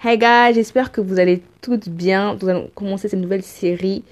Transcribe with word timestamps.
Hey 0.00 0.16
guys, 0.16 0.54
j'espère 0.54 0.92
que 0.92 1.00
vous 1.00 1.18
allez 1.18 1.42
toutes 1.60 1.88
bien. 1.88 2.36
Nous 2.40 2.48
allons 2.48 2.70
commencer 2.72 3.08
cette 3.08 3.18
nouvelle 3.18 3.42
série 3.42 4.04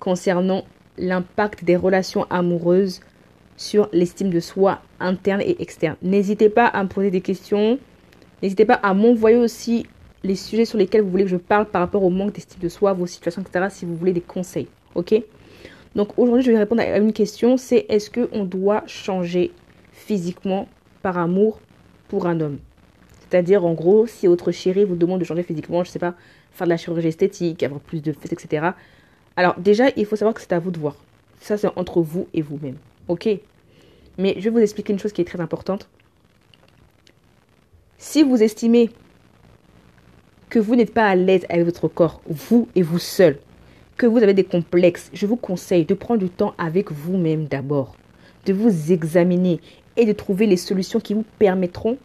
concernant 0.00 0.64
l'impact 0.96 1.62
des 1.62 1.76
relations 1.76 2.24
amoureuses 2.28 2.98
sur 3.56 3.88
l'estime 3.92 4.30
de 4.30 4.40
soi 4.40 4.80
interne 4.98 5.40
et 5.40 5.62
externe. 5.62 5.94
N'hésitez 6.02 6.48
pas 6.48 6.66
à 6.66 6.82
me 6.82 6.88
poser 6.88 7.12
des 7.12 7.20
questions. 7.20 7.78
N'hésitez 8.42 8.64
pas 8.64 8.80
à 8.82 8.94
m'envoyer 8.94 9.36
aussi 9.36 9.86
les 10.24 10.34
sujets 10.34 10.64
sur 10.64 10.76
lesquels 10.76 11.02
vous 11.02 11.10
voulez 11.10 11.22
que 11.22 11.30
je 11.30 11.36
parle 11.36 11.66
par 11.66 11.82
rapport 11.82 12.02
au 12.02 12.10
manque 12.10 12.32
d'estime 12.32 12.60
de 12.60 12.68
soi, 12.68 12.92
vos 12.92 13.06
situations, 13.06 13.42
etc. 13.42 13.66
si 13.70 13.84
vous 13.84 13.94
voulez 13.94 14.12
des 14.12 14.20
conseils. 14.20 14.66
Ok? 14.96 15.14
Donc 15.94 16.18
aujourd'hui, 16.18 16.42
je 16.42 16.50
vais 16.50 16.58
répondre 16.58 16.82
à 16.82 16.98
une 16.98 17.12
question 17.12 17.56
c'est 17.56 17.86
est-ce 17.88 18.10
qu'on 18.10 18.44
doit 18.44 18.82
changer 18.88 19.52
physiquement 19.92 20.66
par 21.00 21.16
amour 21.16 21.60
pour 22.08 22.26
un 22.26 22.40
homme? 22.40 22.58
C'est-à-dire, 23.28 23.64
en 23.64 23.74
gros, 23.74 24.06
si 24.06 24.26
votre 24.26 24.52
chéri 24.52 24.84
vous 24.84 24.96
demande 24.96 25.20
de 25.20 25.24
changer 25.24 25.42
physiquement, 25.42 25.84
je 25.84 25.90
sais 25.90 25.98
pas, 25.98 26.14
faire 26.52 26.66
de 26.66 26.70
la 26.70 26.76
chirurgie 26.76 27.08
esthétique, 27.08 27.62
avoir 27.62 27.80
plus 27.80 28.00
de 28.00 28.12
fesses, 28.12 28.32
etc. 28.32 28.68
Alors, 29.36 29.58
déjà, 29.58 29.86
il 29.96 30.06
faut 30.06 30.16
savoir 30.16 30.34
que 30.34 30.40
c'est 30.40 30.52
à 30.52 30.58
vous 30.58 30.70
de 30.70 30.78
voir. 30.78 30.96
Ça, 31.40 31.56
c'est 31.58 31.68
entre 31.76 32.00
vous 32.00 32.26
et 32.32 32.42
vous-même. 32.42 32.76
Ok? 33.06 33.28
Mais 34.16 34.34
je 34.38 34.44
vais 34.44 34.50
vous 34.50 34.58
expliquer 34.58 34.92
une 34.92 34.98
chose 34.98 35.12
qui 35.12 35.20
est 35.20 35.26
très 35.26 35.40
importante. 35.40 35.88
Si 37.98 38.22
vous 38.22 38.42
estimez 38.42 38.90
que 40.48 40.58
vous 40.58 40.74
n'êtes 40.74 40.94
pas 40.94 41.06
à 41.06 41.14
l'aise 41.14 41.44
avec 41.50 41.66
votre 41.66 41.88
corps, 41.88 42.22
vous 42.26 42.68
et 42.74 42.82
vous 42.82 42.98
seul, 42.98 43.38
que 43.98 44.06
vous 44.06 44.18
avez 44.18 44.34
des 44.34 44.44
complexes, 44.44 45.10
je 45.12 45.26
vous 45.26 45.36
conseille 45.36 45.84
de 45.84 45.94
prendre 45.94 46.20
du 46.20 46.30
temps 46.30 46.54
avec 46.56 46.90
vous-même 46.90 47.44
d'abord, 47.44 47.94
de 48.46 48.54
vous 48.54 48.90
examiner 48.90 49.60
et 49.96 50.06
de 50.06 50.12
trouver 50.12 50.46
les 50.46 50.56
solutions 50.56 51.00
qui 51.00 51.12
vous 51.12 51.24
permettront 51.38 51.98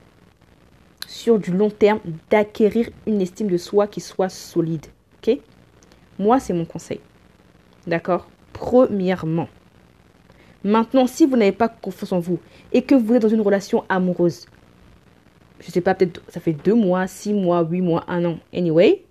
sur 1.08 1.40
du 1.40 1.52
long 1.52 1.70
terme 1.70 2.00
d'acquérir 2.30 2.90
une 3.08 3.22
estime 3.22 3.50
de 3.50 3.58
soi 3.58 3.88
qui 3.88 4.02
soit 4.02 4.30
solide. 4.30 4.86
Ok? 5.18 5.38
Moi, 6.20 6.40
c'est 6.40 6.54
mon 6.54 6.66
conseil. 6.66 7.00
D'accord? 7.88 8.28
Premièrement. 8.54 9.48
Maintenant, 10.64 11.08
si 11.08 11.26
vous 11.26 11.36
n'avez 11.36 11.52
pas 11.52 11.68
confiance 11.68 12.14
en 12.14 12.20
vous 12.20 12.40
et 12.72 12.84
que 12.84 12.96
vous 12.96 13.16
êtes 13.16 13.22
dans 13.22 13.28
une 13.30 13.42
relation 13.42 13.84
amoureuse, 13.90 14.46
je 15.60 15.68
ne 15.68 15.72
sais 15.72 15.82
pas, 15.82 15.94
peut-être 15.96 16.22
ça 16.30 16.40
fait 16.40 16.54
deux 16.54 16.74
mois, 16.74 17.08
six 17.08 17.34
mois, 17.34 17.64
huit 17.64 17.82
mois, 17.82 18.04
un 18.08 18.24
an, 18.26 18.38
anyway, 18.54 19.04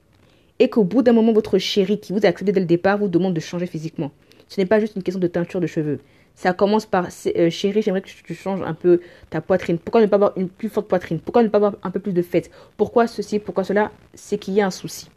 et 0.59 0.71
qu'au 0.71 0.85
bout 0.85 1.03
d'un 1.03 1.13
moment, 1.13 1.33
votre 1.33 1.59
chéri 1.59 1.99
qui 1.99 2.13
vous 2.13 2.21
a 2.25 2.29
accepté 2.29 2.53
dès 2.53 2.61
le 2.61 2.67
départ 2.67 2.99
vous 2.99 3.09
demande 3.09 3.35
de 3.35 3.41
changer 3.41 3.67
physiquement. 3.67 4.13
Ce 4.49 4.61
n'est 4.61 4.67
pas 4.67 4.81
juste 4.81 4.97
une 4.97 5.03
question 5.03 5.21
de 5.21 5.27
teinture 5.27 5.61
de 5.61 5.67
cheveux. 5.67 6.01
Ça 6.35 6.53
commence 6.53 6.87
par 6.87 7.09
euh, 7.37 7.51
chérie, 7.51 7.83
j'aimerais 7.83 8.01
que 8.01 8.09
tu 8.09 8.35
changes 8.35 8.63
un 8.63 8.75
peu 8.75 9.01
ta 9.31 9.41
poitrine. 9.41 9.79
Pourquoi 9.79 10.01
ne 10.01 10.07
pas 10.07 10.17
avoir 10.17 10.33
une 10.37 10.49
plus 10.49 10.69
forte 10.69 10.89
poitrine? 10.89 11.21
Pourquoi 11.21 11.43
ne 11.43 11.49
pas 11.49 11.59
avoir 11.59 11.75
un 11.83 11.91
peu 11.91 12.01
plus 12.01 12.13
de 12.13 12.23
fête? 12.23 12.51
Pourquoi 12.77 13.07
ceci? 13.07 13.39
Pourquoi 13.39 13.65
cela? 13.65 13.93
C'est 14.15 14.39
qu'il 14.39 14.55
y 14.55 14.61
a 14.61 14.67
un 14.67 14.71
souci. 14.71 15.11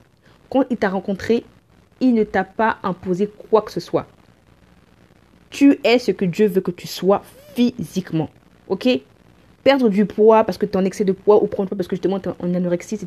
Quand 0.49 0.65
il 0.69 0.77
t'a 0.77 0.89
rencontré, 0.89 1.43
il 2.01 2.13
ne 2.13 2.23
t'a 2.23 2.43
pas 2.43 2.77
imposé 2.83 3.27
quoi 3.49 3.61
que 3.61 3.71
ce 3.71 3.79
soit. 3.79 4.07
Tu 5.49 5.79
es 5.83 5.99
ce 5.99 6.11
que 6.11 6.25
Dieu 6.25 6.47
veut 6.47 6.61
que 6.61 6.71
tu 6.71 6.87
sois 6.87 7.23
physiquement. 7.55 8.29
Ok? 8.67 8.87
Perdre 9.63 9.89
du 9.89 10.05
poids 10.05 10.43
parce 10.43 10.57
que 10.57 10.65
tu 10.65 10.73
es 10.73 10.77
en 10.77 10.85
excès 10.85 11.05
de 11.05 11.13
poids 11.13 11.41
ou 11.41 11.47
prendre 11.47 11.69
poids 11.69 11.77
parce 11.77 11.87
que 11.87 11.95
justement 11.95 12.19
tu 12.19 12.29
es 12.29 12.33
en 12.39 12.53
anorexie, 12.53 12.99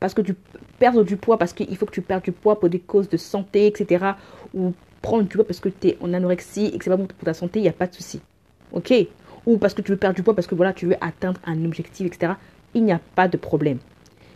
parce 0.00 0.12
que 0.12 0.20
tu 0.20 0.34
perds 0.78 1.04
du 1.04 1.16
poids 1.16 1.38
parce 1.38 1.52
qu'il 1.52 1.74
faut 1.76 1.86
que 1.86 1.92
tu 1.92 2.02
perdes 2.02 2.24
du 2.24 2.32
poids 2.32 2.58
pour 2.58 2.68
des 2.68 2.80
causes 2.80 3.08
de 3.08 3.16
santé, 3.16 3.66
etc. 3.66 4.04
Ou 4.52 4.74
prendre 5.04 5.24
du 5.24 5.36
poids 5.36 5.46
parce 5.46 5.60
que 5.60 5.68
tu 5.68 5.88
es 5.88 5.98
en 6.00 6.14
anorexie 6.14 6.70
et 6.72 6.78
que 6.78 6.84
c'est 6.84 6.90
pas 6.90 6.96
bon 6.96 7.06
pour 7.06 7.24
ta 7.24 7.34
santé, 7.34 7.58
il 7.58 7.62
n'y 7.62 7.68
a 7.68 7.72
pas 7.72 7.86
de 7.86 7.94
souci. 7.94 8.20
Ok? 8.72 8.92
Ou 9.44 9.58
parce 9.58 9.74
que 9.74 9.82
tu 9.82 9.90
veux 9.92 9.98
perdre 9.98 10.16
du 10.16 10.22
poids 10.22 10.34
parce 10.34 10.46
que 10.46 10.54
voilà, 10.54 10.72
tu 10.72 10.86
veux 10.86 10.96
atteindre 11.02 11.38
un 11.44 11.62
objectif, 11.66 12.06
etc. 12.06 12.32
Il 12.72 12.84
n'y 12.84 12.92
a 12.92 13.00
pas 13.14 13.28
de 13.28 13.36
problème. 13.36 13.78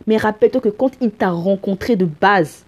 Mais 0.05 0.17
rappelle-toi 0.17 0.61
que 0.61 0.69
quand 0.69 0.91
il 1.01 1.09
t'a 1.09 1.31
rencontré 1.31 1.95
de 1.95 2.05
base, 2.05 2.65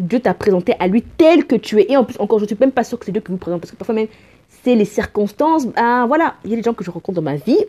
Dieu 0.00 0.18
t'a 0.18 0.34
présenté 0.34 0.74
à 0.80 0.88
lui 0.88 1.02
tel 1.02 1.46
que 1.46 1.54
tu 1.54 1.80
es. 1.80 1.86
Et 1.90 1.96
en 1.96 2.04
plus, 2.04 2.18
encore, 2.18 2.40
je 2.40 2.44
ne 2.44 2.48
suis 2.48 2.56
même 2.60 2.72
pas 2.72 2.84
sûre 2.84 2.98
que 2.98 3.06
c'est 3.06 3.12
Dieu 3.12 3.22
qui 3.22 3.30
vous 3.30 3.38
présente. 3.38 3.60
Parce 3.60 3.70
que 3.70 3.76
parfois 3.76 3.94
même, 3.94 4.08
c'est 4.48 4.74
les 4.74 4.84
circonstances. 4.84 5.68
Ah, 5.76 6.04
voilà, 6.08 6.34
il 6.44 6.50
y 6.50 6.54
a 6.54 6.56
des 6.56 6.62
gens 6.64 6.74
que 6.74 6.84
je 6.84 6.90
rencontre 6.90 7.16
dans 7.16 7.22
ma 7.22 7.36
vie. 7.36 7.64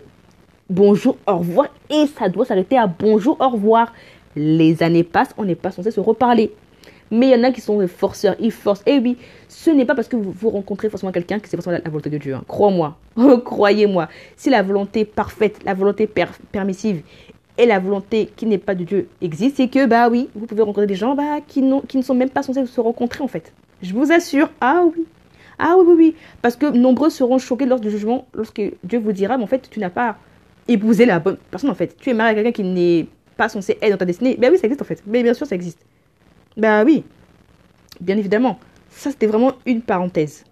Bonjour, 0.69 1.15
au 1.27 1.37
revoir. 1.37 1.67
Et 1.91 2.07
ça 2.07 2.27
doit 2.27 2.45
s'arrêter 2.45 2.77
à 2.77 2.87
bonjour, 2.87 3.37
au 3.39 3.49
revoir. 3.49 3.93
Les 4.35 4.81
années 4.81 5.03
passent, 5.03 5.33
on 5.37 5.45
n'est 5.45 5.55
pas 5.55 5.71
censé 5.71 5.91
se 5.91 5.99
reparler. 5.99 6.51
Mais 7.11 7.27
il 7.27 7.31
y 7.31 7.35
en 7.35 7.43
a 7.43 7.51
qui 7.51 7.61
sont 7.61 7.79
des 7.79 7.87
forceurs, 7.87 8.35
ils 8.39 8.51
forcent. 8.51 8.83
Et 8.85 8.99
oui, 8.99 9.17
ce 9.47 9.69
n'est 9.69 9.85
pas 9.85 9.95
parce 9.95 10.07
que 10.07 10.15
vous, 10.15 10.49
rencontrez 10.49 10.89
forcément 10.89 11.11
quelqu'un 11.11 11.39
que 11.39 11.47
c'est 11.47 11.57
forcément 11.57 11.77
la, 11.83 11.89
volonté 11.89 12.09
de 12.09 12.17
Dieu. 12.17 12.35
Hein. 12.35 12.43
Crois-moi, 12.47 12.97
croyez-moi. 13.45 14.09
Si 14.35 14.49
la 14.49 14.61
volonté 14.61 15.05
parfaite, 15.05 15.59
la 15.65 15.73
volonté 15.73 16.09
permissive 16.51 17.01
et 17.57 17.65
la 17.65 17.79
volonté 17.79 18.29
qui 18.35 18.45
n'est 18.45 18.57
pas 18.57 18.75
de 18.75 18.83
Dieu 18.83 19.09
existe, 19.21 19.57
c'est 19.57 19.67
que, 19.67 19.85
bah 19.85 20.09
oui, 20.09 20.29
vous 20.35 20.45
pouvez 20.45 20.61
rencontrer 20.61 20.87
des 20.87 20.95
gens 20.95 21.15
bah, 21.15 21.39
qui, 21.47 21.63
qui 21.87 21.97
ne 21.97 22.03
sont 22.03 22.13
même 22.13 22.29
pas 22.29 22.43
censés 22.43 22.65
se 22.65 22.81
rencontrer 22.81 23.23
en 23.23 23.27
fait. 23.27 23.53
Je 23.81 23.93
vous 23.93 24.11
assure, 24.11 24.49
ah 24.61 24.83
oui. 24.85 25.05
Ah 25.59 25.75
oui, 25.77 25.85
oui, 25.87 25.95
oui. 25.97 26.15
Parce 26.41 26.55
que 26.55 26.67
nombreux 26.67 27.09
seront 27.09 27.39
choqués 27.39 27.65
lors 27.65 27.79
du 27.79 27.89
jugement, 27.89 28.27
lorsque 28.33 28.61
Dieu 28.83 28.99
vous 28.99 29.11
dira, 29.11 29.37
mais 29.37 29.43
en 29.43 29.47
fait, 29.47 29.69
tu 29.69 29.79
n'as 29.79 29.89
pas 29.89 30.17
épousé 30.67 31.05
la 31.05 31.19
bonne 31.19 31.37
personne 31.49 31.69
en 31.69 31.75
fait. 31.75 31.95
Tu 31.97 32.09
es 32.09 32.13
marié 32.13 32.31
à 32.31 32.35
quelqu'un 32.35 32.51
qui 32.51 32.63
n'est 32.63 33.07
pas 33.37 33.49
censé 33.49 33.77
être 33.81 33.91
dans 33.91 33.97
ta 33.97 34.05
destinée. 34.05 34.35
Ben 34.37 34.51
oui, 34.51 34.57
ça 34.57 34.67
existe 34.67 34.81
en 34.81 34.85
fait. 34.85 35.01
Mais 35.07 35.23
bien 35.23 35.33
sûr, 35.33 35.47
ça 35.47 35.55
existe. 35.55 35.79
Bah 36.57 36.83
oui, 36.83 37.03
bien 38.01 38.17
évidemment. 38.17 38.59
Ça, 38.89 39.11
c'était 39.11 39.27
vraiment 39.27 39.53
une 39.67 39.83
parenthèse. 39.83 40.43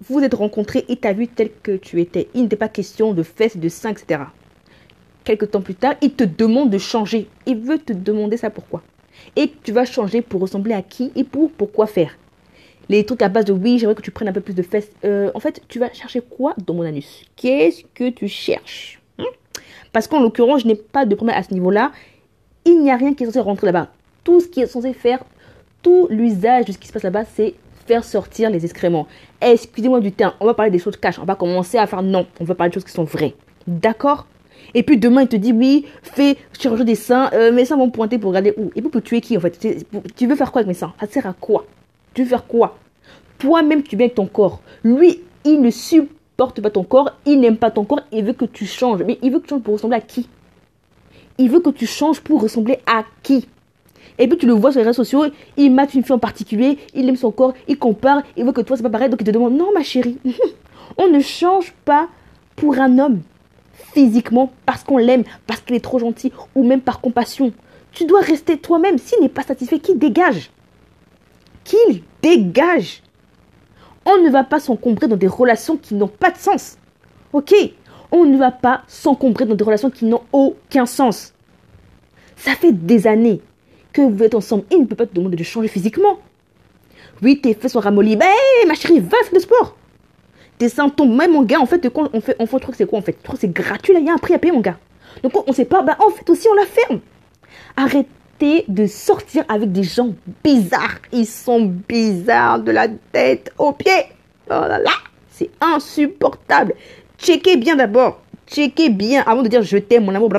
Vous 0.00 0.18
êtes 0.20 0.34
rencontrés 0.34 0.84
et 0.88 0.96
t'as 0.96 1.12
vu 1.12 1.28
tel 1.28 1.50
que 1.62 1.76
tu 1.76 2.00
étais. 2.00 2.28
Il 2.34 2.42
n'était 2.42 2.56
pas 2.56 2.68
question 2.68 3.14
de 3.14 3.22
fesses, 3.22 3.56
de 3.56 3.68
seins, 3.68 3.90
etc. 3.90 4.24
Quelques 5.22 5.52
temps 5.52 5.60
plus 5.60 5.76
tard, 5.76 5.94
il 6.02 6.12
te 6.14 6.24
demande 6.24 6.70
de 6.70 6.78
changer. 6.78 7.28
Il 7.46 7.58
veut 7.58 7.78
te 7.78 7.92
demander 7.92 8.36
ça 8.36 8.50
pourquoi. 8.50 8.82
Et 9.36 9.52
tu 9.62 9.70
vas 9.70 9.84
changer 9.84 10.20
pour 10.20 10.40
ressembler 10.40 10.74
à 10.74 10.82
qui 10.82 11.12
et 11.14 11.22
pour 11.22 11.52
pourquoi 11.52 11.86
faire. 11.86 12.18
Les 12.88 13.06
trucs 13.06 13.22
à 13.22 13.28
base 13.28 13.44
de 13.44 13.52
oui, 13.52 13.78
j'aimerais 13.78 13.94
que 13.94 14.02
tu 14.02 14.10
prennes 14.10 14.28
un 14.28 14.32
peu 14.32 14.40
plus 14.40 14.54
de 14.54 14.62
fesses. 14.62 14.90
Euh, 15.04 15.30
en 15.34 15.40
fait, 15.40 15.62
tu 15.68 15.78
vas 15.78 15.92
chercher 15.92 16.20
quoi 16.20 16.54
dans 16.58 16.74
mon 16.74 16.82
anus? 16.82 17.24
Qu'est-ce 17.36 17.84
que 17.94 18.10
tu 18.10 18.26
cherches? 18.26 19.00
Hein? 19.18 19.24
Parce 19.92 20.08
qu'en 20.08 20.20
l'occurrence, 20.20 20.62
je 20.62 20.66
n'ai 20.66 20.74
pas 20.74 21.06
de 21.06 21.14
problème 21.14 21.38
à 21.38 21.44
ce 21.44 21.54
niveau-là 21.54 21.92
il 22.66 22.82
n'y 22.82 22.90
a 22.90 22.96
rien 22.96 23.14
qui 23.14 23.22
est 23.22 23.26
censé 23.26 23.40
rentrer 23.40 23.66
là-bas. 23.66 23.88
Tout 24.24 24.40
ce 24.40 24.48
qui 24.48 24.60
est 24.60 24.66
censé 24.66 24.92
faire, 24.92 25.20
tout 25.82 26.08
l'usage 26.10 26.66
de 26.66 26.72
ce 26.72 26.78
qui 26.78 26.88
se 26.88 26.92
passe 26.92 27.04
là-bas, 27.04 27.24
c'est 27.24 27.54
faire 27.86 28.04
sortir 28.04 28.50
les 28.50 28.64
excréments. 28.64 29.06
Excusez-moi 29.40 30.00
du 30.00 30.12
terme, 30.12 30.34
on 30.40 30.46
va 30.46 30.54
parler 30.54 30.72
des 30.72 30.78
choses 30.78 30.96
cash, 30.96 31.18
on 31.18 31.24
va 31.24 31.36
commencer 31.36 31.78
à 31.78 31.86
faire 31.86 32.02
non, 32.02 32.26
on 32.40 32.44
va 32.44 32.54
parler 32.54 32.70
de 32.70 32.74
choses 32.74 32.84
qui 32.84 32.90
sont 32.90 33.04
vraies. 33.04 33.34
D'accord? 33.66 34.26
Et 34.74 34.82
puis 34.82 34.98
demain, 34.98 35.22
il 35.22 35.28
te 35.28 35.36
dit 35.36 35.52
oui, 35.52 35.86
fais 36.02 36.36
chirurgie 36.58 36.84
des 36.84 36.96
seins, 36.96 37.30
euh, 37.32 37.52
mes 37.52 37.64
seins 37.64 37.76
vont 37.76 37.90
pointer 37.90 38.18
pour 38.18 38.30
regarder 38.30 38.52
où. 38.56 38.70
Et 38.74 38.82
pour 38.82 39.00
tuer 39.00 39.20
qui 39.20 39.36
en 39.36 39.40
fait? 39.40 39.58
Tu 40.16 40.26
veux 40.26 40.34
faire 40.34 40.50
quoi 40.50 40.60
avec 40.60 40.68
mes 40.68 40.74
seins? 40.74 40.92
Ça 40.98 41.06
sert 41.06 41.26
à 41.26 41.32
quoi? 41.32 41.64
Tu 42.14 42.24
veux 42.24 42.28
faire 42.28 42.46
quoi? 42.46 42.76
Toi-même, 43.38 43.82
tu 43.82 43.96
viens 43.96 44.06
avec 44.06 44.16
ton 44.16 44.26
corps. 44.26 44.60
Lui, 44.82 45.20
il 45.44 45.60
ne 45.60 45.70
supporte 45.70 46.60
pas 46.60 46.70
ton 46.70 46.82
corps, 46.82 47.12
il 47.26 47.38
n'aime 47.38 47.58
pas 47.58 47.70
ton 47.70 47.84
corps, 47.84 48.00
il 48.10 48.24
veut 48.24 48.32
que 48.32 48.46
tu 48.46 48.66
changes. 48.66 49.02
Mais 49.04 49.18
il 49.22 49.30
veut 49.30 49.38
que 49.38 49.44
tu 49.44 49.50
changes 49.50 49.62
pour 49.62 49.74
ressembler 49.74 49.98
à 49.98 50.00
qui? 50.00 50.28
Il 51.38 51.50
veut 51.50 51.60
que 51.60 51.70
tu 51.70 51.86
changes 51.86 52.20
pour 52.20 52.42
ressembler 52.42 52.78
à 52.86 53.04
qui? 53.22 53.48
Et 54.18 54.28
puis 54.28 54.38
tu 54.38 54.46
le 54.46 54.54
vois 54.54 54.72
sur 54.72 54.80
les 54.80 54.86
réseaux 54.86 55.04
sociaux, 55.04 55.26
il 55.56 55.72
mate 55.72 55.94
une 55.94 56.02
fille 56.02 56.14
en 56.14 56.18
particulier, 56.18 56.78
il 56.94 57.08
aime 57.08 57.16
son 57.16 57.30
corps, 57.30 57.52
il 57.68 57.78
compare, 57.78 58.22
il 58.36 58.44
veut 58.44 58.52
que 58.52 58.62
toi 58.62 58.76
c'est 58.76 58.82
pas 58.82 58.90
pareil, 58.90 59.10
donc 59.10 59.20
il 59.20 59.26
te 59.26 59.30
demande 59.30 59.54
non 59.54 59.72
ma 59.74 59.82
chérie, 59.82 60.18
on 60.98 61.08
ne 61.08 61.20
change 61.20 61.74
pas 61.84 62.08
pour 62.56 62.78
un 62.78 62.98
homme 62.98 63.20
physiquement 63.92 64.52
parce 64.64 64.84
qu'on 64.84 64.98
l'aime, 64.98 65.24
parce 65.46 65.60
qu'il 65.60 65.76
est 65.76 65.80
trop 65.80 65.98
gentil 65.98 66.32
ou 66.54 66.64
même 66.64 66.80
par 66.80 67.00
compassion. 67.00 67.52
Tu 67.92 68.04
dois 68.04 68.20
rester 68.20 68.58
toi-même. 68.58 68.98
S'il 68.98 69.20
n'est 69.20 69.30
pas 69.30 69.42
satisfait, 69.42 69.78
qu'il 69.78 69.98
dégage. 69.98 70.50
Qu'il 71.64 72.02
dégage. 72.22 73.02
On 74.04 74.22
ne 74.22 74.30
va 74.30 74.44
pas 74.44 74.60
s'encombrer 74.60 75.08
dans 75.08 75.16
des 75.16 75.26
relations 75.26 75.78
qui 75.78 75.94
n'ont 75.94 76.08
pas 76.08 76.30
de 76.30 76.36
sens. 76.36 76.76
Ok? 77.32 77.54
On 78.10 78.24
ne 78.24 78.36
va 78.36 78.50
pas 78.50 78.82
s'encombrer 78.86 79.44
dans 79.44 79.54
des 79.54 79.64
relations 79.64 79.90
qui 79.90 80.04
n'ont 80.04 80.22
aucun 80.32 80.86
sens. 80.86 81.32
Ça 82.36 82.52
fait 82.52 82.72
des 82.72 83.06
années 83.06 83.40
que 83.92 84.02
vous 84.02 84.22
êtes 84.22 84.34
ensemble. 84.34 84.64
Il 84.70 84.80
ne 84.80 84.84
peut 84.84 84.96
pas 84.96 85.06
te 85.06 85.14
demander 85.14 85.36
de 85.36 85.44
changer 85.44 85.68
physiquement. 85.68 86.18
Oui, 87.22 87.40
tes 87.40 87.54
fesses 87.54 87.72
sont 87.72 87.80
ramollies. 87.80 88.16
Ben, 88.16 88.26
ma 88.66 88.74
chérie, 88.74 89.00
va 89.00 89.16
faire 89.24 89.32
du 89.32 89.40
sport. 89.40 89.76
Tes 90.58 90.68
seins 90.68 90.88
tombent. 90.88 91.16
Même 91.16 91.32
mon 91.32 91.42
gars, 91.42 91.60
en 91.60 91.66
fait, 91.66 91.86
on 91.94 92.20
fait, 92.20 92.36
on 92.38 92.46
fait 92.46 92.60
truc, 92.60 92.74
c'est 92.76 92.86
quoi 92.86 92.98
en 92.98 93.02
fait? 93.02 93.14
Crois 93.22 93.36
c'est 93.38 93.52
gratuit 93.52 93.94
là? 93.94 94.00
Il 94.00 94.06
y 94.06 94.10
a 94.10 94.12
un 94.12 94.18
prix 94.18 94.34
à 94.34 94.38
payer, 94.38 94.52
mon 94.52 94.60
gars. 94.60 94.78
Donc, 95.22 95.32
on 95.36 95.50
ne 95.50 95.54
sait 95.54 95.64
pas. 95.64 95.82
Ben, 95.82 95.96
en 96.04 96.10
fait, 96.10 96.28
aussi, 96.28 96.46
on 96.48 96.54
la 96.54 96.66
ferme. 96.66 97.00
Arrêtez 97.76 98.64
de 98.68 98.86
sortir 98.86 99.44
avec 99.48 99.72
des 99.72 99.82
gens 99.82 100.10
bizarres. 100.44 100.98
Ils 101.12 101.26
sont 101.26 101.72
bizarres 101.88 102.60
de 102.60 102.70
la 102.70 102.88
tête 102.88 103.50
aux 103.58 103.72
pieds. 103.72 104.06
Oh 104.48 104.52
là 104.52 104.78
là, 104.78 104.90
c'est 105.30 105.50
insupportable. 105.60 106.74
Checkez 107.18 107.56
bien 107.56 107.76
d'abord. 107.76 108.20
Checkez 108.46 108.90
bien, 108.90 109.22
avant 109.26 109.42
de 109.42 109.48
dire 109.48 109.62
je 109.62 109.78
t'aime, 109.78 110.04
mon 110.04 110.14
amour, 110.14 110.30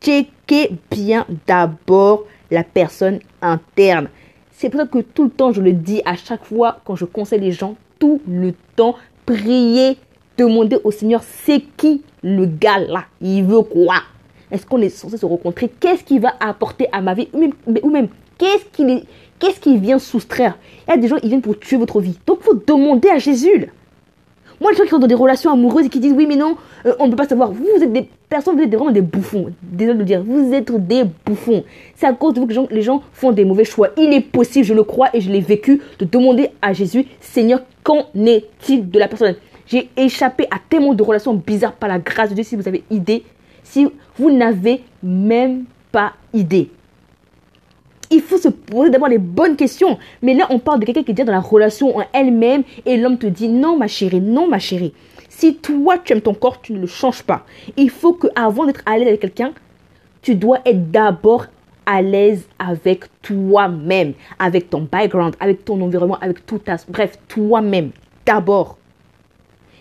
checkez 0.00 0.70
bien 0.90 1.26
d'abord 1.46 2.24
la 2.50 2.62
personne 2.62 3.18
interne. 3.40 4.08
C'est 4.52 4.68
pour 4.70 4.80
ça 4.80 4.86
que 4.86 4.98
tout 4.98 5.24
le 5.24 5.30
temps, 5.30 5.52
je 5.52 5.60
le 5.60 5.72
dis 5.72 6.02
à 6.04 6.14
chaque 6.14 6.44
fois 6.44 6.78
quand 6.84 6.94
je 6.94 7.04
conseille 7.04 7.40
les 7.40 7.50
gens, 7.50 7.74
tout 7.98 8.20
le 8.28 8.52
temps, 8.76 8.94
priez, 9.26 9.96
demandez 10.38 10.78
au 10.84 10.92
Seigneur, 10.92 11.22
c'est 11.24 11.62
qui 11.76 12.02
le 12.22 12.46
gars 12.46 12.78
là? 12.78 13.06
Il 13.20 13.44
veut 13.44 13.62
quoi? 13.62 13.96
Est-ce 14.52 14.66
qu'on 14.66 14.80
est 14.80 14.90
censé 14.90 15.16
se 15.16 15.26
rencontrer? 15.26 15.68
Qu'est-ce 15.80 16.04
qui 16.04 16.18
va 16.18 16.34
apporter 16.38 16.86
à 16.92 17.00
ma 17.00 17.14
vie? 17.14 17.28
Ou 17.32 17.40
même, 17.40 17.52
ou 17.82 17.90
même 17.90 18.08
qu'est-ce 18.38 18.66
qui, 18.72 19.04
qu'est-ce 19.38 19.58
qui 19.58 19.78
vient 19.78 19.98
soustraire? 19.98 20.58
Il 20.86 20.90
y 20.90 20.94
a 20.94 20.96
des 20.98 21.08
gens 21.08 21.16
qui 21.16 21.28
viennent 21.28 21.42
pour 21.42 21.58
tuer 21.58 21.78
votre 21.78 22.00
vie. 22.00 22.18
Donc, 22.26 22.38
il 22.42 22.44
faut 22.44 22.54
demander 22.54 23.08
à 23.08 23.18
Jésus. 23.18 23.68
Moi, 24.62 24.70
les 24.70 24.76
gens 24.76 24.84
qui 24.84 24.90
sont 24.90 25.00
dans 25.00 25.08
des 25.08 25.16
relations 25.16 25.50
amoureuses 25.50 25.86
et 25.86 25.88
qui 25.88 25.98
disent 25.98 26.12
oui, 26.16 26.24
mais 26.24 26.36
non, 26.36 26.56
euh, 26.86 26.94
on 27.00 27.06
ne 27.06 27.10
peut 27.10 27.16
pas 27.16 27.26
savoir. 27.26 27.50
Vous, 27.50 27.66
vous 27.76 27.82
êtes 27.82 27.92
des 27.92 28.08
personnes, 28.28 28.54
vous 28.54 28.62
êtes 28.62 28.72
vraiment 28.72 28.92
des 28.92 29.00
bouffons. 29.00 29.52
Désolé 29.60 29.94
de 29.94 29.98
le 29.98 30.04
dire, 30.04 30.22
vous 30.22 30.54
êtes 30.54 30.70
des 30.86 31.02
bouffons. 31.26 31.64
C'est 31.96 32.06
à 32.06 32.12
cause 32.12 32.34
de 32.34 32.40
vous 32.40 32.46
que 32.46 32.72
les 32.72 32.82
gens 32.82 33.02
font 33.12 33.32
des 33.32 33.44
mauvais 33.44 33.64
choix. 33.64 33.88
Il 33.96 34.12
est 34.12 34.20
possible, 34.20 34.64
je 34.64 34.72
le 34.72 34.84
crois 34.84 35.08
et 35.14 35.20
je 35.20 35.32
l'ai 35.32 35.40
vécu, 35.40 35.82
de 35.98 36.04
demander 36.04 36.50
à 36.62 36.72
Jésus, 36.72 37.06
Seigneur, 37.20 37.62
qu'en 37.82 38.06
est-il 38.14 38.88
de 38.88 38.98
la 39.00 39.08
personne? 39.08 39.34
J'ai 39.66 39.90
échappé 39.96 40.46
à 40.52 40.58
tellement 40.68 40.94
de 40.94 41.02
relations 41.02 41.34
bizarres 41.34 41.72
par 41.72 41.88
la 41.88 41.98
grâce 41.98 42.30
de 42.30 42.36
Dieu, 42.36 42.44
si 42.44 42.54
vous 42.54 42.68
avez 42.68 42.84
idée. 42.88 43.24
Si 43.64 43.88
vous 44.16 44.30
n'avez 44.30 44.82
même 45.02 45.64
pas 45.90 46.12
idée 46.32 46.70
il 48.12 48.20
faut 48.20 48.38
se 48.38 48.48
poser 48.48 48.90
d'abord 48.90 49.08
les 49.08 49.18
bonnes 49.18 49.56
questions. 49.56 49.98
Mais 50.20 50.34
là, 50.34 50.46
on 50.50 50.58
parle 50.58 50.80
de 50.80 50.84
quelqu'un 50.84 51.02
qui 51.02 51.10
est 51.12 51.14
déjà 51.14 51.26
dans 51.26 51.32
la 51.32 51.40
relation 51.40 51.96
en 51.96 52.04
elle-même 52.12 52.62
et 52.86 52.96
l'homme 52.96 53.18
te 53.18 53.26
dit 53.26 53.48
non, 53.48 53.76
ma 53.76 53.88
chérie, 53.88 54.20
non, 54.20 54.46
ma 54.46 54.58
chérie. 54.58 54.92
Si 55.28 55.56
toi, 55.56 55.98
tu 55.98 56.12
aimes 56.12 56.20
ton 56.20 56.34
corps, 56.34 56.60
tu 56.60 56.72
ne 56.72 56.80
le 56.80 56.86
changes 56.86 57.22
pas. 57.22 57.44
Il 57.76 57.90
faut 57.90 58.12
que 58.12 58.28
avant 58.36 58.66
d'être 58.66 58.82
à 58.86 58.98
l'aise 58.98 59.08
avec 59.08 59.20
quelqu'un, 59.20 59.52
tu 60.20 60.34
dois 60.34 60.60
être 60.64 60.90
d'abord 60.90 61.46
à 61.86 62.02
l'aise 62.02 62.46
avec 62.58 63.06
toi-même, 63.22 64.12
avec 64.38 64.70
ton 64.70 64.82
background, 64.82 65.34
avec 65.40 65.64
ton 65.64 65.80
environnement, 65.80 66.18
avec 66.20 66.46
tout 66.46 66.58
ta... 66.58 66.76
Bref, 66.88 67.18
toi-même, 67.28 67.90
d'abord. 68.24 68.78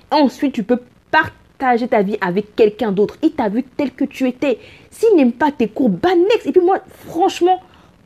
Ensuite, 0.09 0.53
tu 0.53 0.63
peux 0.63 0.79
partager 1.11 1.87
ta 1.87 2.01
vie 2.01 2.17
avec 2.21 2.55
quelqu'un 2.55 2.91
d'autre. 2.91 3.17
Il 3.21 3.31
t'a 3.31 3.49
vu 3.49 3.63
tel 3.63 3.91
que 3.91 4.05
tu 4.05 4.27
étais. 4.27 4.57
S'il 4.89 5.15
n'aime 5.15 5.33
pas 5.33 5.51
tes 5.51 5.67
cours, 5.67 5.89
next. 5.89 6.47
Et 6.47 6.51
puis 6.51 6.61
moi, 6.61 6.79
franchement, 6.87 7.59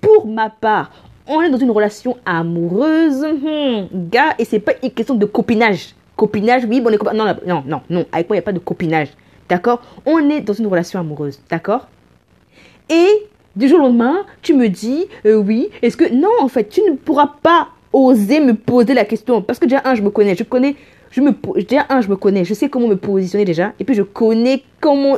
pour 0.05 0.27
ma 0.27 0.49
part, 0.51 0.91
on 1.27 1.41
est 1.41 1.49
dans 1.49 1.57
une 1.57 1.71
relation 1.71 2.17
amoureuse, 2.25 3.25
hmm, 3.25 3.87
gars, 4.09 4.35
et 4.37 4.45
c'est 4.45 4.59
pas 4.59 4.73
une 4.83 4.91
question 4.91 5.15
de 5.15 5.25
copinage. 5.25 5.95
Copinage, 6.15 6.63
oui, 6.65 6.79
bon, 6.79 6.89
on 6.89 6.93
est 6.93 7.15
Non, 7.15 7.25
non, 7.45 7.63
non, 7.65 7.81
non, 7.89 8.05
avec 8.11 8.29
moi, 8.29 8.35
il 8.35 8.39
n'y 8.39 8.43
a 8.43 8.43
pas 8.43 8.53
de 8.53 8.59
copinage. 8.59 9.09
D'accord? 9.49 9.81
On 10.05 10.29
est 10.29 10.41
dans 10.41 10.53
une 10.53 10.67
relation 10.67 10.99
amoureuse, 10.99 11.39
d'accord? 11.49 11.87
Et 12.89 13.07
du 13.55 13.67
jour 13.67 13.79
au 13.79 13.83
lendemain, 13.83 14.25
tu 14.41 14.53
me 14.53 14.69
dis, 14.69 15.05
euh, 15.25 15.35
oui, 15.35 15.69
est-ce 15.81 15.97
que. 15.97 16.13
Non, 16.13 16.29
en 16.39 16.47
fait, 16.47 16.69
tu 16.69 16.81
ne 16.81 16.95
pourras 16.95 17.31
pas 17.41 17.69
oser 17.91 18.39
me 18.39 18.53
poser 18.53 18.93
la 18.93 19.05
question. 19.05 19.41
Parce 19.41 19.59
que 19.59 19.65
déjà, 19.65 19.81
un, 19.85 19.95
je 19.95 20.01
me 20.03 20.09
connais. 20.09 20.35
Je 20.35 20.43
connais. 20.43 20.75
Je 21.11 21.21
me, 21.21 21.31
déjà, 21.63 21.85
un, 21.89 22.01
je 22.01 22.09
me 22.09 22.15
connais. 22.15 22.45
Je 22.45 22.53
sais 22.53 22.69
comment 22.69 22.87
me 22.87 22.97
positionner 22.97 23.45
déjà. 23.45 23.73
Et 23.79 23.83
puis, 23.83 23.95
je 23.95 24.03
connais 24.03 24.63
comment. 24.79 25.17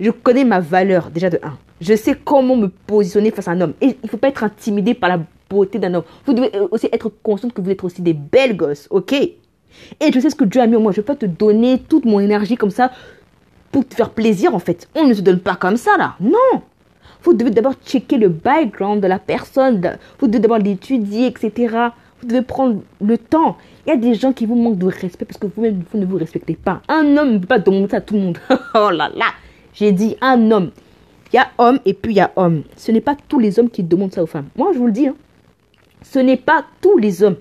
Je 0.00 0.10
connais 0.10 0.44
ma 0.44 0.60
valeur 0.60 1.10
déjà 1.10 1.30
de 1.30 1.38
un. 1.42 1.56
Je 1.82 1.96
sais 1.96 2.14
comment 2.14 2.56
me 2.56 2.68
positionner 2.68 3.32
face 3.32 3.48
à 3.48 3.50
un 3.50 3.60
homme. 3.60 3.74
Et 3.80 3.86
il 3.86 3.96
ne 4.04 4.08
faut 4.08 4.16
pas 4.16 4.28
être 4.28 4.44
intimidé 4.44 4.94
par 4.94 5.08
la 5.10 5.18
beauté 5.50 5.80
d'un 5.80 5.92
homme. 5.94 6.04
Vous 6.24 6.32
devez 6.32 6.50
aussi 6.70 6.88
être 6.92 7.10
consciente 7.22 7.52
que 7.52 7.60
vous 7.60 7.70
êtes 7.70 7.82
aussi 7.82 8.02
des 8.02 8.12
belles 8.12 8.56
gosses, 8.56 8.86
ok? 8.90 9.12
Et 9.12 10.12
je 10.14 10.20
sais 10.20 10.30
ce 10.30 10.36
que 10.36 10.44
Dieu 10.44 10.60
a 10.60 10.66
mis 10.68 10.76
en 10.76 10.80
moi. 10.80 10.92
Je 10.92 11.00
ne 11.00 11.02
vais 11.02 11.06
pas 11.06 11.16
te 11.16 11.26
donner 11.26 11.80
toute 11.80 12.04
mon 12.04 12.20
énergie 12.20 12.54
comme 12.54 12.70
ça 12.70 12.92
pour 13.72 13.86
te 13.86 13.96
faire 13.96 14.10
plaisir, 14.10 14.54
en 14.54 14.60
fait. 14.60 14.88
On 14.94 15.08
ne 15.08 15.14
se 15.14 15.22
donne 15.22 15.40
pas 15.40 15.56
comme 15.56 15.76
ça, 15.76 15.96
là. 15.98 16.14
Non 16.20 16.62
Vous 17.24 17.34
devez 17.34 17.50
d'abord 17.50 17.74
checker 17.84 18.16
le 18.16 18.28
background 18.28 19.02
de 19.02 19.08
la 19.08 19.18
personne. 19.18 19.98
Vous 20.20 20.28
devez 20.28 20.38
d'abord 20.38 20.58
l'étudier, 20.58 21.26
etc. 21.26 21.76
Vous 22.20 22.28
devez 22.28 22.42
prendre 22.42 22.80
le 23.00 23.18
temps. 23.18 23.56
Il 23.86 23.90
y 23.90 23.92
a 23.92 23.96
des 23.96 24.14
gens 24.14 24.32
qui 24.32 24.46
vous 24.46 24.54
manquent 24.54 24.78
de 24.78 24.86
respect 24.86 25.24
parce 25.24 25.38
que 25.38 25.48
vous-même, 25.48 25.82
vous 25.92 25.98
ne 25.98 26.06
vous 26.06 26.16
respectez 26.16 26.54
pas. 26.54 26.80
Un 26.86 27.16
homme 27.16 27.32
ne 27.32 27.38
peut 27.38 27.48
pas 27.48 27.58
demander 27.58 27.88
ça 27.88 27.96
à 27.96 28.00
tout 28.02 28.14
le 28.14 28.20
monde. 28.20 28.38
oh 28.74 28.90
là 28.90 29.10
là 29.16 29.26
J'ai 29.74 29.90
dit 29.90 30.16
un 30.20 30.52
homme. 30.52 30.70
Il 31.32 31.36
y 31.36 31.38
a 31.38 31.48
homme 31.58 31.78
et 31.84 31.94
puis 31.94 32.12
il 32.12 32.16
y 32.16 32.20
a 32.20 32.30
homme. 32.36 32.62
Ce 32.76 32.92
n'est 32.92 33.00
pas 33.00 33.16
tous 33.28 33.38
les 33.38 33.58
hommes 33.58 33.70
qui 33.70 33.82
demandent 33.82 34.12
ça 34.12 34.22
aux 34.22 34.26
femmes. 34.26 34.48
Moi, 34.56 34.72
je 34.74 34.78
vous 34.78 34.86
le 34.86 34.92
dis. 34.92 35.06
Hein. 35.06 35.16
Ce 36.02 36.18
n'est 36.18 36.36
pas 36.36 36.64
tous 36.80 36.98
les 36.98 37.22
hommes. 37.22 37.36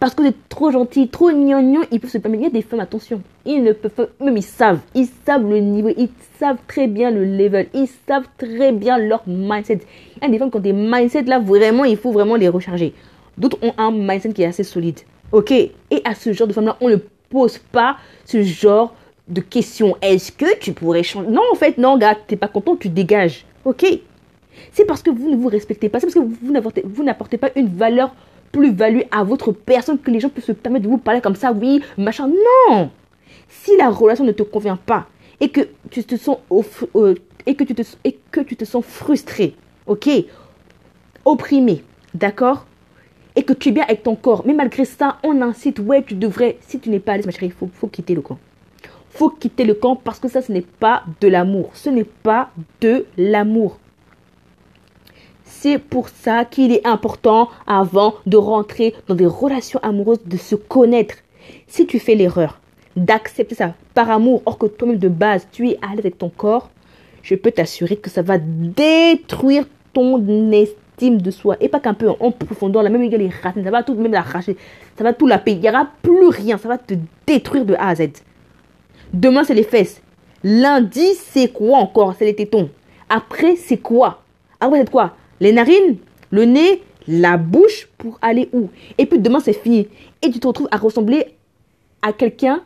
Parce 0.00 0.14
que 0.14 0.22
vous 0.22 0.32
trop 0.48 0.70
gentil, 0.70 1.08
trop 1.08 1.30
gnangnan, 1.32 1.80
ils 1.90 1.98
peuvent 1.98 2.10
se 2.10 2.18
permettre. 2.18 2.42
Il 2.42 2.46
y 2.46 2.48
a 2.48 2.52
des 2.52 2.62
femmes, 2.62 2.80
attention, 2.80 3.20
ils 3.44 3.62
ne 3.62 3.72
peuvent 3.72 4.08
même 4.20 4.36
ils 4.36 4.42
savent. 4.42 4.78
Ils 4.94 5.08
savent 5.26 5.48
le 5.48 5.58
niveau, 5.58 5.90
ils 5.96 6.10
savent 6.38 6.58
très 6.68 6.86
bien 6.86 7.10
le 7.10 7.24
level, 7.24 7.66
ils 7.74 7.88
savent 8.06 8.28
très 8.38 8.70
bien 8.70 8.96
leur 8.96 9.22
mindset. 9.26 9.80
Il 10.16 10.22
y 10.22 10.26
a 10.26 10.28
des 10.28 10.38
femmes 10.38 10.52
qui 10.52 10.56
ont 10.56 10.60
des 10.60 10.72
mindsets 10.72 11.22
là, 11.22 11.40
vraiment, 11.40 11.84
il 11.84 11.96
faut 11.96 12.12
vraiment 12.12 12.36
les 12.36 12.48
recharger. 12.48 12.94
D'autres 13.36 13.58
ont 13.60 13.74
un 13.76 13.90
mindset 13.90 14.32
qui 14.32 14.42
est 14.42 14.46
assez 14.46 14.62
solide. 14.62 15.00
Ok 15.32 15.50
Et 15.50 15.72
à 16.04 16.14
ce 16.14 16.32
genre 16.32 16.46
de 16.46 16.52
femmes 16.52 16.66
là, 16.66 16.76
on 16.80 16.88
ne 16.88 16.96
pose 17.28 17.58
pas 17.58 17.96
ce 18.24 18.42
genre 18.42 18.94
de 19.28 19.40
questions. 19.40 19.96
Est-ce 20.02 20.32
que 20.32 20.58
tu 20.58 20.72
pourrais 20.72 21.02
changer? 21.02 21.28
Non, 21.28 21.42
en 21.52 21.54
fait, 21.54 21.78
non, 21.78 21.98
gars, 21.98 22.16
t'es 22.26 22.36
pas 22.36 22.48
content, 22.48 22.76
tu 22.76 22.88
dégages. 22.88 23.44
Ok? 23.64 23.84
C'est 24.72 24.84
parce 24.84 25.02
que 25.02 25.10
vous 25.10 25.30
ne 25.30 25.36
vous 25.36 25.48
respectez 25.48 25.88
pas. 25.88 26.00
C'est 26.00 26.06
parce 26.06 26.14
que 26.14 26.20
vous 26.20 27.04
n'apportez 27.04 27.38
pas 27.38 27.50
une 27.54 27.68
valeur 27.68 28.14
plus-value 28.52 29.02
à 29.10 29.24
votre 29.24 29.52
personne 29.52 29.98
que 29.98 30.10
les 30.10 30.20
gens 30.20 30.28
peuvent 30.28 30.44
se 30.44 30.52
permettre 30.52 30.84
de 30.84 30.90
vous 30.90 30.98
parler 30.98 31.20
comme 31.20 31.36
ça, 31.36 31.52
oui, 31.52 31.82
machin. 31.96 32.28
Non 32.28 32.90
Si 33.48 33.76
la 33.76 33.90
relation 33.90 34.24
ne 34.24 34.32
te 34.32 34.42
convient 34.42 34.76
pas 34.76 35.06
et 35.40 35.50
que 35.50 35.68
tu 35.90 36.02
te 36.02 36.16
sens, 36.16 36.38
euh, 36.96 37.14
et 37.46 37.54
que 37.54 37.64
tu 37.64 37.74
te, 37.74 37.82
et 38.04 38.18
que 38.30 38.40
tu 38.40 38.56
te 38.56 38.64
sens 38.64 38.84
frustré, 38.84 39.54
ok? 39.86 40.08
Opprimé, 41.24 41.82
d'accord? 42.14 42.66
Et 43.36 43.44
que 43.44 43.52
tu 43.52 43.68
es 43.68 43.72
bien 43.72 43.84
avec 43.84 44.02
ton 44.02 44.16
corps. 44.16 44.42
Mais 44.46 44.54
malgré 44.54 44.84
ça, 44.84 45.18
on 45.22 45.40
incite, 45.42 45.78
ouais, 45.78 46.02
tu 46.02 46.14
devrais, 46.14 46.58
si 46.66 46.80
tu 46.80 46.90
n'es 46.90 46.98
pas 46.98 47.12
à 47.12 47.16
l'aise, 47.16 47.26
ma 47.26 47.32
chérie, 47.32 47.46
il 47.46 47.52
faut, 47.52 47.70
faut 47.72 47.86
quitter 47.86 48.14
le 48.14 48.22
coin 48.22 48.38
faut 49.10 49.30
quitter 49.30 49.64
le 49.64 49.74
camp 49.74 49.96
parce 49.96 50.18
que 50.18 50.28
ça, 50.28 50.42
ce 50.42 50.52
n'est 50.52 50.62
pas 50.62 51.02
de 51.20 51.28
l'amour. 51.28 51.70
Ce 51.74 51.90
n'est 51.90 52.04
pas 52.04 52.50
de 52.80 53.06
l'amour. 53.16 53.78
C'est 55.44 55.78
pour 55.78 56.08
ça 56.08 56.44
qu'il 56.44 56.72
est 56.72 56.86
important, 56.86 57.48
avant 57.66 58.14
de 58.26 58.36
rentrer 58.36 58.94
dans 59.08 59.14
des 59.14 59.26
relations 59.26 59.80
amoureuses, 59.82 60.22
de 60.24 60.36
se 60.36 60.54
connaître. 60.54 61.16
Si 61.66 61.86
tu 61.86 61.98
fais 61.98 62.14
l'erreur 62.14 62.60
d'accepter 62.96 63.54
ça 63.54 63.74
par 63.94 64.10
amour, 64.10 64.42
or 64.44 64.58
que 64.58 64.66
toi-même 64.66 64.98
de 64.98 65.08
base, 65.08 65.46
tu 65.52 65.68
es 65.70 65.78
à 65.82 65.92
avec 65.92 66.18
ton 66.18 66.28
corps, 66.28 66.70
je 67.22 67.34
peux 67.34 67.50
t'assurer 67.50 67.96
que 67.96 68.10
ça 68.10 68.22
va 68.22 68.38
détruire 68.38 69.66
ton 69.92 70.52
estime 70.52 71.20
de 71.20 71.30
soi. 71.30 71.56
Et 71.60 71.68
pas 71.68 71.80
qu'un 71.80 71.94
peu 71.94 72.08
en 72.08 72.30
profondeur, 72.30 72.82
la 72.82 72.90
même 72.90 73.02
il 73.02 73.10
les 73.10 73.30
racines, 73.42 73.64
ça 73.64 73.70
va 73.70 73.82
tout 73.82 73.94
même 73.94 74.12
l'arracher, 74.12 74.56
ça 74.96 75.04
va 75.04 75.12
tout 75.12 75.26
la 75.26 75.38
payer. 75.38 75.58
Il 75.58 75.62
n'y 75.62 75.68
aura 75.68 75.88
plus 76.02 76.28
rien, 76.28 76.58
ça 76.58 76.68
va 76.68 76.78
te 76.78 76.94
détruire 77.26 77.64
de 77.64 77.74
A 77.74 77.88
à 77.88 77.94
Z. 77.94 78.08
Demain, 79.12 79.44
c'est 79.44 79.54
les 79.54 79.62
fesses. 79.62 80.02
Lundi, 80.44 81.14
c'est 81.14 81.48
quoi 81.48 81.78
encore? 81.78 82.14
C'est 82.18 82.24
les 82.24 82.34
tétons. 82.34 82.70
Après, 83.08 83.56
c'est 83.56 83.78
quoi? 83.78 84.22
Après, 84.60 84.80
c'est 84.80 84.90
quoi? 84.90 85.16
Les 85.40 85.52
narines, 85.52 85.96
le 86.30 86.44
nez, 86.44 86.82
la 87.06 87.36
bouche 87.36 87.88
pour 87.96 88.18
aller 88.20 88.48
où? 88.52 88.68
Et 88.98 89.06
puis 89.06 89.18
demain, 89.18 89.40
c'est 89.40 89.52
fini. 89.52 89.88
Et 90.22 90.30
tu 90.30 90.38
te 90.38 90.46
retrouves 90.46 90.68
à 90.70 90.76
ressembler 90.76 91.24
à 92.02 92.12
quelqu'un 92.12 92.62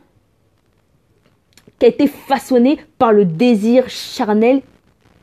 qui 1.78 1.86
a 1.86 1.88
été 1.88 2.06
façonné 2.06 2.78
par 2.98 3.12
le 3.12 3.24
désir 3.24 3.88
charnel 3.88 4.62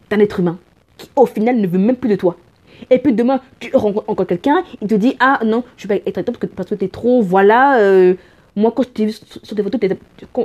d'un 0.10 0.20
être 0.20 0.40
humain, 0.40 0.58
qui 0.98 1.10
au 1.16 1.26
final 1.26 1.58
ne 1.58 1.68
veut 1.68 1.78
même 1.78 1.96
plus 1.96 2.10
de 2.10 2.16
toi. 2.16 2.36
Et 2.90 3.00
puis 3.00 3.14
demain, 3.14 3.42
tu 3.60 3.76
rencontres 3.76 4.10
encore 4.10 4.28
quelqu'un, 4.28 4.64
il 4.82 4.88
te 4.88 4.96
dit 4.96 5.16
Ah 5.20 5.40
non, 5.46 5.64
je 5.78 5.88
vais 5.88 6.02
être 6.06 6.18
avec 6.18 6.56
parce 6.56 6.70
que, 6.70 6.76
tu 6.76 6.86
es 6.86 6.88
trop, 6.88 7.22
voilà, 7.22 7.80
euh, 7.80 8.16
moi, 8.60 8.74
quand 8.75 8.84
je 8.84 8.89
t'ai 8.89 9.06
vu 9.06 9.13
sur 9.13 9.56
des 9.56 9.63
photos, 9.63 9.80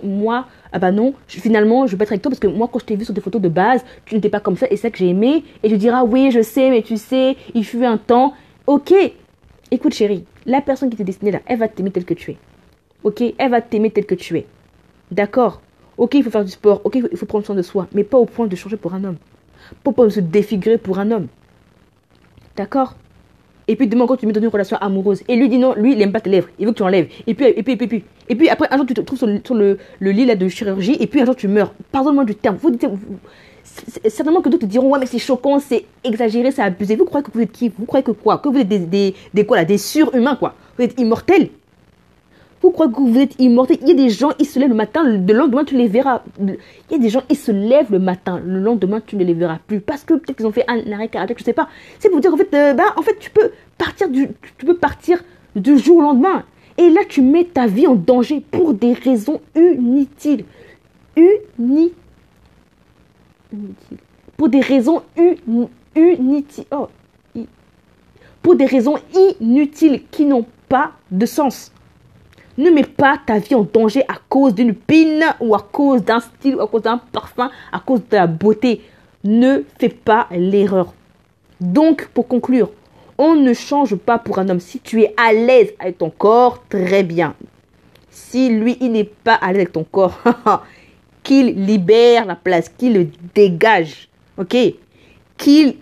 moi, 0.04 0.46
ah 0.72 0.78
bah 0.78 0.92
non, 0.92 1.14
finalement, 1.26 1.86
je 1.86 1.92
vais 1.92 1.98
pas 1.98 2.04
être 2.04 2.12
avec 2.12 2.22
toi 2.22 2.30
parce 2.30 2.40
que 2.40 2.46
moi, 2.46 2.68
quand 2.72 2.78
je 2.78 2.84
t'ai 2.84 2.96
vu 2.96 3.04
sur 3.04 3.12
des 3.12 3.20
photos 3.20 3.42
de 3.42 3.48
base, 3.48 3.84
tu 4.04 4.14
n'étais 4.14 4.28
pas 4.28 4.40
comme 4.40 4.56
ça 4.56 4.66
et 4.70 4.76
c'est 4.76 4.82
ça 4.82 4.90
que 4.90 4.98
j'ai 4.98 5.08
aimé. 5.08 5.44
Et 5.62 5.68
je 5.68 5.74
dirais, 5.74 5.96
ah 5.98 6.04
oui, 6.04 6.30
je 6.30 6.40
sais, 6.40 6.70
mais 6.70 6.82
tu 6.82 6.96
sais, 6.96 7.36
il 7.54 7.64
fut 7.64 7.84
un 7.84 7.96
temps. 7.96 8.34
Ok, 8.66 8.94
écoute, 9.70 9.94
chérie, 9.94 10.24
la 10.46 10.60
personne 10.60 10.90
qui 10.90 10.96
t'est 10.96 11.04
destinée 11.04 11.32
là, 11.32 11.40
elle 11.46 11.58
va 11.58 11.68
t'aimer 11.68 11.90
tel 11.90 12.04
que 12.04 12.14
tu 12.14 12.30
es. 12.30 12.36
Ok, 13.02 13.22
elle 13.36 13.50
va 13.50 13.60
t'aimer 13.60 13.90
tel 13.90 14.06
que 14.06 14.14
tu 14.14 14.38
es. 14.38 14.46
D'accord 15.10 15.60
Ok, 15.96 16.14
il 16.14 16.22
faut 16.24 16.30
faire 16.30 16.44
du 16.44 16.50
sport. 16.50 16.80
Ok, 16.84 16.96
il 16.96 17.16
faut 17.16 17.26
prendre 17.26 17.44
soin 17.44 17.54
de 17.54 17.62
soi. 17.62 17.86
Mais 17.92 18.04
pas 18.04 18.18
au 18.18 18.24
point 18.24 18.46
de 18.46 18.56
changer 18.56 18.76
pour 18.76 18.94
un 18.94 19.04
homme. 19.04 19.16
Pas 19.82 19.92
pour 19.92 20.10
se 20.10 20.20
défigurer 20.20 20.78
pour 20.78 20.98
un 20.98 21.10
homme. 21.10 21.28
D'accord 22.56 22.94
et 23.66 23.76
puis 23.76 23.86
demain, 23.86 24.06
quand 24.06 24.16
tu 24.16 24.26
mets 24.26 24.32
dans 24.32 24.40
une 24.40 24.48
relation 24.48 24.76
amoureuse, 24.78 25.22
et 25.28 25.36
lui 25.36 25.48
dit 25.48 25.58
non, 25.58 25.74
lui, 25.74 25.92
il 25.92 25.98
n'aime 25.98 26.12
pas 26.12 26.20
tes 26.20 26.30
lèvres, 26.30 26.48
il 26.58 26.66
veut 26.66 26.72
que 26.72 26.76
tu 26.76 26.82
enlèves. 26.82 27.08
Et 27.26 27.34
puis, 27.34 27.46
et 27.46 27.62
puis, 27.62 27.72
et 27.72 27.76
puis, 27.76 27.84
et 27.84 27.88
puis, 27.88 28.04
et 28.28 28.34
puis 28.34 28.48
après, 28.48 28.68
un 28.70 28.76
jour, 28.76 28.86
tu 28.86 28.94
te 28.94 29.00
trouves 29.00 29.18
sur 29.18 29.26
le, 29.26 29.78
lit 30.00 30.26
là, 30.26 30.36
de 30.36 30.48
chirurgie, 30.48 30.96
et 31.00 31.06
puis 31.06 31.20
un 31.20 31.24
jour, 31.24 31.36
tu 31.36 31.48
meurs. 31.48 31.72
Pardonne-moi 31.90 32.24
du 32.24 32.34
terme. 32.34 32.58
Certainement 33.62 34.42
que 34.42 34.48
d'autres 34.50 34.66
te 34.66 34.70
diront, 34.70 34.90
ouais, 34.90 34.98
mais 34.98 35.06
c'est 35.06 35.18
choquant, 35.18 35.58
c'est 35.58 35.84
exagéré, 36.04 36.50
c'est 36.50 36.62
abusé. 36.62 36.96
Vous 36.96 37.06
croyez 37.06 37.24
que 37.24 37.30
vous 37.32 37.40
êtes 37.40 37.52
qui? 37.52 37.72
Vous 37.76 37.86
croyez 37.86 38.04
que 38.04 38.12
quoi? 38.12 38.38
Que 38.38 38.48
vous 38.48 38.58
êtes 38.58 38.68
des 38.68 39.14
quoi 39.46 39.56
là 39.56 39.64
Des 39.64 39.78
surhumains, 39.78 40.36
quoi? 40.36 40.54
Vous 40.76 40.84
êtes 40.84 41.00
immortels? 41.00 41.48
Vous 42.64 42.70
croyez 42.70 42.90
que 42.90 42.98
vous 42.98 43.18
êtes 43.18 43.38
immortel? 43.38 43.76
Il 43.82 43.88
y 43.88 43.90
a 43.90 43.94
des 43.94 44.08
gens, 44.08 44.30
ils 44.38 44.46
se 44.46 44.58
lèvent 44.58 44.70
le 44.70 44.74
matin, 44.74 45.02
le 45.04 45.34
lendemain, 45.34 45.64
tu 45.64 45.76
les 45.76 45.86
verras. 45.86 46.22
Il 46.40 46.56
y 46.90 46.94
a 46.94 46.98
des 46.98 47.10
gens, 47.10 47.22
ils 47.28 47.36
se 47.36 47.52
lèvent 47.52 47.92
le 47.92 47.98
matin, 47.98 48.40
le 48.42 48.58
lendemain, 48.58 49.02
tu 49.06 49.16
ne 49.16 49.24
les 49.24 49.34
verras 49.34 49.58
plus. 49.66 49.80
Parce 49.80 50.02
que 50.02 50.14
peut-être 50.14 50.38
qu'ils 50.38 50.46
ont 50.46 50.52
fait 50.52 50.64
un 50.66 50.90
arrêt 50.92 51.08
cardiaque, 51.08 51.38
je 51.38 51.44
sais 51.44 51.52
pas. 51.52 51.68
C'est 51.98 52.08
pour 52.08 52.20
dire, 52.20 52.32
en 52.32 52.38
fait, 52.38 52.48
euh, 52.54 52.72
bah, 52.72 52.94
en 52.96 53.02
fait, 53.02 53.18
tu 53.18 53.30
peux 53.30 53.50
partir 53.76 54.08
du, 54.08 54.28
tu 54.56 54.64
peux 54.64 54.78
partir 54.78 55.22
du 55.54 55.76
jour 55.76 55.98
au 55.98 56.00
lendemain. 56.00 56.44
Et 56.78 56.88
là, 56.88 57.02
tu 57.06 57.20
mets 57.20 57.44
ta 57.44 57.66
vie 57.66 57.86
en 57.86 57.96
danger 57.96 58.40
pour 58.40 58.72
des 58.72 58.94
raisons 58.94 59.42
inutiles. 59.54 60.46
Inutiles. 61.18 61.92
pour 64.38 64.48
des 64.48 64.60
raisons 64.60 65.02
inutiles. 65.94 66.64
Oh, 66.72 66.88
pour 68.40 68.56
des 68.56 68.66
raisons 68.66 68.96
inutiles 69.40 70.02
qui 70.10 70.24
n'ont 70.24 70.46
pas 70.70 70.92
de 71.10 71.26
sens. 71.26 71.73
Ne 72.56 72.70
mets 72.70 72.84
pas 72.84 73.18
ta 73.24 73.38
vie 73.38 73.54
en 73.54 73.62
danger 73.62 74.02
à 74.06 74.14
cause 74.28 74.54
d'une 74.54 74.74
pine 74.74 75.24
ou 75.40 75.54
à 75.54 75.60
cause 75.60 76.04
d'un 76.04 76.20
style 76.20 76.56
ou 76.56 76.60
à 76.60 76.68
cause 76.68 76.82
d'un 76.82 76.98
parfum, 76.98 77.50
à 77.72 77.80
cause 77.80 78.00
de 78.08 78.16
la 78.16 78.26
beauté. 78.26 78.80
Ne 79.24 79.64
fais 79.78 79.88
pas 79.88 80.28
l'erreur. 80.30 80.94
Donc, 81.60 82.08
pour 82.14 82.28
conclure, 82.28 82.70
on 83.18 83.34
ne 83.34 83.54
change 83.54 83.96
pas 83.96 84.18
pour 84.18 84.38
un 84.38 84.48
homme. 84.48 84.60
Si 84.60 84.80
tu 84.80 85.02
es 85.02 85.14
à 85.16 85.32
l'aise 85.32 85.72
avec 85.78 85.98
ton 85.98 86.10
corps, 86.10 86.62
très 86.68 87.02
bien. 87.02 87.34
Si 88.10 88.48
lui, 88.48 88.76
il 88.80 88.92
n'est 88.92 89.04
pas 89.04 89.34
à 89.34 89.48
l'aise 89.48 89.62
avec 89.62 89.72
ton 89.72 89.84
corps, 89.84 90.20
qu'il 91.22 91.64
libère 91.64 92.26
la 92.26 92.36
place, 92.36 92.68
qu'il 92.68 92.94
le 92.94 93.08
dégage. 93.34 94.08
Ok? 94.36 94.56
Qu'il 95.36 95.76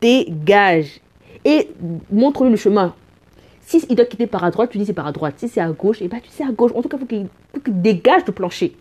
dégage. 0.00 1.00
Et 1.44 1.68
montre-lui 2.10 2.50
le 2.50 2.56
chemin. 2.56 2.94
Si 3.68 3.84
il 3.90 3.96
doit 3.96 4.06
quitter 4.06 4.26
par 4.26 4.44
à 4.44 4.50
droite, 4.50 4.70
tu 4.70 4.78
dis 4.78 4.86
c'est 4.86 4.94
par 4.94 5.06
à 5.06 5.12
droite. 5.12 5.34
Si 5.36 5.46
c'est 5.46 5.60
à 5.60 5.68
gauche, 5.68 6.00
et 6.00 6.06
eh 6.06 6.08
ben 6.08 6.20
tu 6.22 6.30
sais 6.30 6.42
à 6.42 6.50
gauche. 6.50 6.72
En 6.74 6.80
tout 6.80 6.88
cas, 6.88 6.96
il 7.10 7.26
faut 7.52 7.60
qu'il 7.60 7.82
dégage 7.82 8.22
le 8.26 8.32
plancher. 8.32 8.74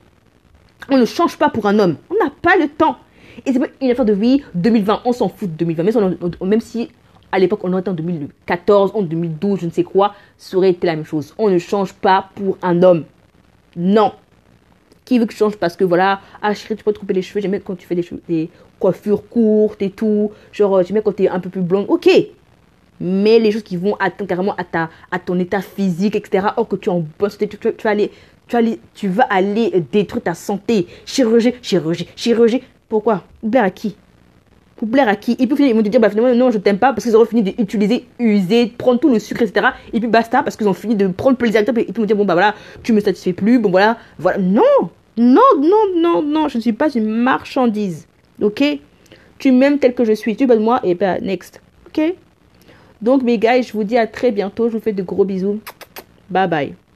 On 0.90 0.98
ne 0.98 1.04
change 1.04 1.38
pas 1.38 1.50
pour 1.50 1.66
un 1.66 1.78
homme. 1.78 1.98
On 2.10 2.14
n'a 2.24 2.32
pas 2.42 2.56
le 2.56 2.70
temps. 2.70 2.96
Et 3.46 3.52
c'est 3.52 3.60
pas 3.60 3.68
une 3.82 3.92
affaire 3.92 4.06
de 4.06 4.14
vie 4.14 4.42
2020. 4.56 5.02
On 5.04 5.12
s'en 5.12 5.28
fout 5.28 5.52
de 5.52 5.58
2020. 5.66 6.46
Même, 6.46 6.62
si 6.62 6.90
à 7.34 7.38
l'époque 7.38 7.60
on 7.66 7.74
aurait 7.74 7.90
en 7.90 7.92
2014, 7.92 8.92
en 8.94 9.02
2012, 9.02 9.60
je 9.60 9.66
ne 9.66 9.72
sais 9.72 9.84
quoi, 9.84 10.16
ça 10.38 10.56
aurait 10.56 10.70
été 10.70 10.88
la 10.88 10.96
même 10.96 11.04
chose. 11.04 11.36
On 11.38 11.50
ne 11.50 11.58
change 11.58 11.92
pas 11.92 12.30
pour 12.36 12.58
un 12.62 12.82
homme. 12.82 13.04
Non. 13.76 14.14
Qui 15.04 15.20
veut 15.20 15.26
que 15.26 15.34
je 15.34 15.38
change 15.38 15.58
parce 15.58 15.76
que 15.76 15.84
voilà, 15.84 16.22
ah 16.42 16.54
chérie, 16.54 16.78
tu 16.78 16.86
peux 16.86 16.94
te 16.94 17.00
couper 17.00 17.14
les 17.14 17.22
cheveux. 17.22 17.42
J'aime 17.42 17.60
quand 17.60 17.76
tu 17.76 17.86
fais 17.86 17.96
des, 17.96 18.08
des 18.30 18.50
coiffures 18.80 19.28
courtes 19.28 19.82
et 19.82 19.90
tout. 19.90 20.32
Genre, 20.54 20.82
j'aime 20.84 20.94
bien 20.94 21.02
quand 21.02 21.18
tu 21.18 21.24
es 21.24 21.28
un 21.28 21.42
peu 21.42 21.50
plus 21.50 21.60
blonde. 21.60 21.88
Ok. 21.90 22.10
Mais 23.00 23.40
les 23.40 23.52
choses 23.52 23.64
qui 23.64 23.78
vont 23.78 23.96
atteindre 24.00 24.28
carrément 24.28 24.56
à, 24.56 24.64
ta, 24.64 24.90
à 25.12 25.20
ton 25.20 25.38
état 25.40 25.62
physique, 25.62 26.16
etc. 26.16 26.48
Or 26.58 26.68
que 26.68 26.76
tu 26.76 26.90
es 26.90 26.92
en 26.92 27.04
bonne 27.20 27.30
tu, 27.30 27.84
vas 27.84 27.90
aller, 27.90 28.12
tu, 28.94 29.08
vas 29.08 29.28
aller, 29.30 29.84
détruire 29.92 30.24
ta 30.24 30.34
santé. 30.34 30.88
Chirurgie, 31.06 31.54
chirurgie, 31.62 32.08
chirurgie. 32.16 32.62
Pourquoi? 32.90 33.24
Plaire 33.50 33.66
à 33.66 33.70
qui? 33.70 33.96
Pour 34.78 34.90
plaire 34.90 35.08
à 35.08 35.16
qui? 35.16 35.36
Et 35.40 35.48
puis 35.48 35.68
ils 35.68 35.76
vont 35.76 35.84
te 35.84 35.90
dire, 35.90 36.00
bah, 36.00 36.10
finalement, 36.10 36.34
non, 36.36 36.52
je 36.52 36.60
t'aime 36.60 36.78
pas 36.78 36.94
parce 36.94 37.04
qu'ils 37.04 37.16
auront 37.16 37.26
fini 37.26 37.44
d'utiliser, 37.44 38.06
user, 38.20 38.68
prendre 38.78 39.00
tout 39.00 39.10
le 39.10 39.20
sucre, 39.20 39.42
etc. 39.42 39.68
Et 39.92 40.00
puis 40.00 40.08
basta 40.08 40.44
parce 40.44 40.56
qu'ils 40.56 40.68
ont 40.68 40.74
fini 40.74 40.96
de 40.96 41.08
prendre 41.08 41.38
plaisir. 41.38 41.62
Et 41.62 41.66
puis 41.66 41.86
ils 41.88 41.94
vont 41.94 42.06
dire, 42.06 42.16
bon, 42.16 42.26
bah 42.26 42.34
voilà, 42.34 42.56
tu 42.84 42.94
me 42.94 43.00
satisfais 43.00 43.34
plus, 43.34 43.60
bon, 43.60 43.72
voilà, 43.72 43.98
voilà. 44.20 44.38
Non 44.38 44.62
Non, 45.18 45.42
non, 45.60 45.86
non, 45.96 46.22
non, 46.22 46.48
je 46.48 46.58
ne 46.58 46.62
suis 46.62 46.74
pas 46.74 46.90
une 46.94 47.08
marchandise. 47.08 48.08
Ok? 48.42 48.64
Tu 49.40 49.52
m'aimes 49.52 49.80
tel 49.80 49.94
que 49.94 50.06
je 50.06 50.14
suis. 50.14 50.36
Tu 50.36 50.46
veux 50.46 50.56
de 50.56 50.62
moi 50.62 50.80
Et 50.84 50.96
bah, 50.96 51.20
next. 51.20 51.62
Ok? 51.88 52.16
Donc, 53.02 53.24
mes 53.24 53.38
gars, 53.38 53.62
je 53.62 53.72
vous 53.74 53.84
dis 53.84 53.98
à 53.98 54.08
très 54.08 54.32
bientôt. 54.32 54.70
Je 54.70 54.74
vous 54.74 54.84
fais 54.84 54.94
de 54.94 55.04
gros 55.04 55.26
bisous. 55.26 55.60
Bye 56.30 56.48
bye. 56.48 56.87